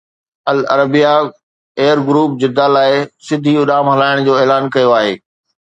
[0.51, 1.13] العربيه
[1.79, 2.93] air group Jeddah لاءِ
[3.27, 5.13] سڌي اڏام هلائڻ جو اعلان ڪيو آهي